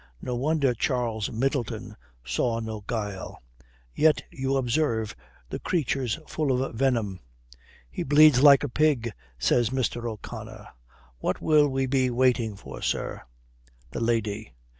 [0.19, 1.95] No wonder Charles Middleton
[2.25, 3.39] saw no guile!
[3.93, 5.15] Yet, you observe,
[5.49, 7.19] the creature's full of venom."
[7.87, 10.09] "He bleeds like a pig," says Mr.
[10.09, 10.69] O'Connor.
[11.19, 13.21] "What will we be waiting for, sir?"
[13.91, 14.55] "The lady."